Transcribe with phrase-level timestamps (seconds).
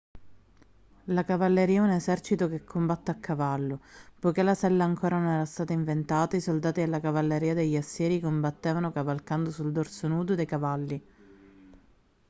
[1.11, 3.81] la cavalleria è un esercito che combatte a cavallo
[4.19, 8.91] poiché la sella ancora non era stata inventata i soldati della cavalleria degli assiri combattevano
[8.91, 11.05] cavalcando sul dorso nudo dei cavalli